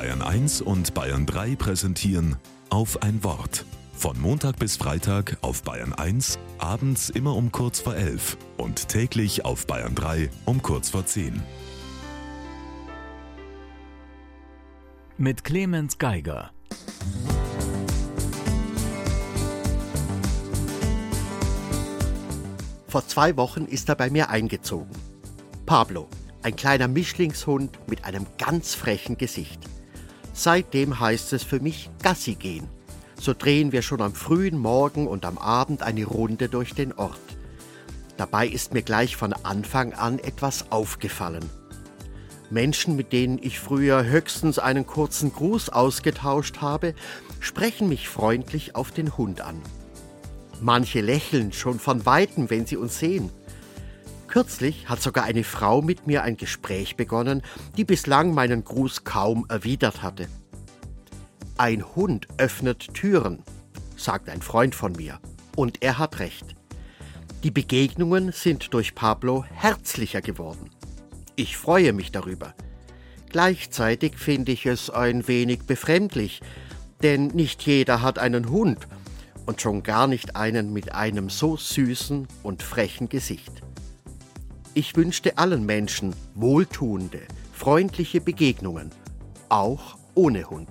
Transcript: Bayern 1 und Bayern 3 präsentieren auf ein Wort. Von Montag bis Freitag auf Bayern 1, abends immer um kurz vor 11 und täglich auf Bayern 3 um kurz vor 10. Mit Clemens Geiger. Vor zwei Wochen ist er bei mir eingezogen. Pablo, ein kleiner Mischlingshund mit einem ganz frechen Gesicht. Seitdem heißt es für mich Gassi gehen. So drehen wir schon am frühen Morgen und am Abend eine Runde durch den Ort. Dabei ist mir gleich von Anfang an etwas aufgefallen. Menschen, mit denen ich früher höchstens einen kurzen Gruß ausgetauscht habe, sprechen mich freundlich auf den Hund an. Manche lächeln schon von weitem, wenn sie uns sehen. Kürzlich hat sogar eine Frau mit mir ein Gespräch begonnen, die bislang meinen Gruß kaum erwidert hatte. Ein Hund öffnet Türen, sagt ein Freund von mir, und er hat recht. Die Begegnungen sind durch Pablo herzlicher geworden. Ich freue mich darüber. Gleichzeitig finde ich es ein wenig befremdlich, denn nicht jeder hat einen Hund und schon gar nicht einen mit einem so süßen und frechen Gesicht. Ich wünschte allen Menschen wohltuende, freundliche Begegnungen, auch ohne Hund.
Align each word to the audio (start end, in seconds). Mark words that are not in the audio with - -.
Bayern 0.00 0.22
1 0.22 0.62
und 0.62 0.94
Bayern 0.94 1.26
3 1.26 1.56
präsentieren 1.56 2.36
auf 2.70 3.02
ein 3.02 3.22
Wort. 3.22 3.66
Von 3.92 4.18
Montag 4.18 4.58
bis 4.58 4.78
Freitag 4.78 5.36
auf 5.42 5.62
Bayern 5.62 5.92
1, 5.92 6.38
abends 6.56 7.10
immer 7.10 7.36
um 7.36 7.52
kurz 7.52 7.80
vor 7.80 7.94
11 7.94 8.38
und 8.56 8.88
täglich 8.88 9.44
auf 9.44 9.66
Bayern 9.66 9.94
3 9.94 10.30
um 10.46 10.62
kurz 10.62 10.88
vor 10.88 11.04
10. 11.04 11.42
Mit 15.18 15.44
Clemens 15.44 15.98
Geiger. 15.98 16.50
Vor 22.88 23.06
zwei 23.06 23.36
Wochen 23.36 23.66
ist 23.66 23.90
er 23.90 23.96
bei 23.96 24.08
mir 24.08 24.30
eingezogen. 24.30 24.96
Pablo, 25.66 26.08
ein 26.40 26.56
kleiner 26.56 26.88
Mischlingshund 26.88 27.78
mit 27.86 28.06
einem 28.06 28.24
ganz 28.38 28.74
frechen 28.74 29.18
Gesicht. 29.18 29.60
Seitdem 30.42 30.98
heißt 30.98 31.34
es 31.34 31.42
für 31.42 31.60
mich 31.60 31.90
Gassi 32.02 32.34
gehen. 32.34 32.66
So 33.20 33.34
drehen 33.34 33.72
wir 33.72 33.82
schon 33.82 34.00
am 34.00 34.14
frühen 34.14 34.56
Morgen 34.58 35.06
und 35.06 35.26
am 35.26 35.36
Abend 35.36 35.82
eine 35.82 36.06
Runde 36.06 36.48
durch 36.48 36.72
den 36.72 36.94
Ort. 36.94 37.20
Dabei 38.16 38.48
ist 38.48 38.72
mir 38.72 38.80
gleich 38.80 39.16
von 39.16 39.34
Anfang 39.34 39.92
an 39.92 40.18
etwas 40.18 40.72
aufgefallen. 40.72 41.44
Menschen, 42.48 42.96
mit 42.96 43.12
denen 43.12 43.38
ich 43.42 43.60
früher 43.60 44.02
höchstens 44.06 44.58
einen 44.58 44.86
kurzen 44.86 45.30
Gruß 45.30 45.68
ausgetauscht 45.68 46.62
habe, 46.62 46.94
sprechen 47.40 47.90
mich 47.90 48.08
freundlich 48.08 48.74
auf 48.74 48.92
den 48.92 49.18
Hund 49.18 49.42
an. 49.42 49.60
Manche 50.62 51.02
lächeln 51.02 51.52
schon 51.52 51.78
von 51.78 52.06
weitem, 52.06 52.48
wenn 52.48 52.64
sie 52.64 52.78
uns 52.78 52.98
sehen. 52.98 53.28
Kürzlich 54.30 54.88
hat 54.88 55.02
sogar 55.02 55.24
eine 55.24 55.42
Frau 55.42 55.82
mit 55.82 56.06
mir 56.06 56.22
ein 56.22 56.36
Gespräch 56.36 56.94
begonnen, 56.94 57.42
die 57.76 57.84
bislang 57.84 58.32
meinen 58.32 58.62
Gruß 58.62 59.02
kaum 59.02 59.44
erwidert 59.48 60.04
hatte. 60.04 60.28
Ein 61.58 61.84
Hund 61.96 62.28
öffnet 62.38 62.94
Türen, 62.94 63.42
sagt 63.96 64.28
ein 64.28 64.40
Freund 64.40 64.76
von 64.76 64.92
mir, 64.92 65.18
und 65.56 65.82
er 65.82 65.98
hat 65.98 66.20
recht. 66.20 66.54
Die 67.42 67.50
Begegnungen 67.50 68.30
sind 68.30 68.72
durch 68.72 68.94
Pablo 68.94 69.44
herzlicher 69.52 70.20
geworden. 70.20 70.70
Ich 71.34 71.56
freue 71.56 71.92
mich 71.92 72.12
darüber. 72.12 72.54
Gleichzeitig 73.30 74.16
finde 74.16 74.52
ich 74.52 74.64
es 74.64 74.90
ein 74.90 75.26
wenig 75.26 75.64
befremdlich, 75.64 76.40
denn 77.02 77.26
nicht 77.28 77.62
jeder 77.62 78.00
hat 78.00 78.20
einen 78.20 78.48
Hund 78.48 78.86
und 79.44 79.60
schon 79.60 79.82
gar 79.82 80.06
nicht 80.06 80.36
einen 80.36 80.72
mit 80.72 80.94
einem 80.94 81.30
so 81.30 81.56
süßen 81.56 82.28
und 82.44 82.62
frechen 82.62 83.08
Gesicht. 83.08 83.64
Ich 84.72 84.94
wünschte 84.96 85.36
allen 85.36 85.66
Menschen 85.66 86.14
wohltuende, 86.34 87.22
freundliche 87.52 88.20
Begegnungen, 88.20 88.90
auch 89.48 89.98
ohne 90.14 90.48
Hund. 90.48 90.68